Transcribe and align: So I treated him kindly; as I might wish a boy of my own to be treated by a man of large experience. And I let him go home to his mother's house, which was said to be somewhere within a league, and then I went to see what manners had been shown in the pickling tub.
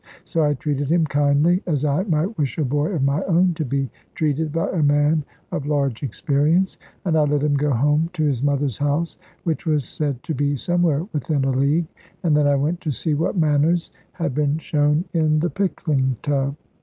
So 0.23 0.43
I 0.43 0.55
treated 0.55 0.89
him 0.91 1.05
kindly; 1.05 1.61
as 1.67 1.85
I 1.85 2.01
might 2.05 2.35
wish 2.35 2.57
a 2.57 2.65
boy 2.65 2.87
of 2.93 3.03
my 3.03 3.21
own 3.25 3.53
to 3.53 3.63
be 3.63 3.91
treated 4.15 4.51
by 4.51 4.67
a 4.71 4.81
man 4.81 5.23
of 5.51 5.67
large 5.67 6.01
experience. 6.01 6.79
And 7.05 7.15
I 7.15 7.21
let 7.25 7.43
him 7.43 7.53
go 7.53 7.69
home 7.69 8.09
to 8.13 8.23
his 8.23 8.41
mother's 8.41 8.79
house, 8.79 9.19
which 9.43 9.67
was 9.67 9.85
said 9.87 10.23
to 10.23 10.33
be 10.33 10.55
somewhere 10.57 11.05
within 11.13 11.45
a 11.45 11.51
league, 11.51 11.85
and 12.23 12.35
then 12.35 12.47
I 12.47 12.55
went 12.55 12.81
to 12.81 12.91
see 12.91 13.13
what 13.13 13.37
manners 13.37 13.91
had 14.13 14.33
been 14.33 14.57
shown 14.57 15.05
in 15.13 15.37
the 15.39 15.51
pickling 15.51 16.17
tub. 16.23 16.55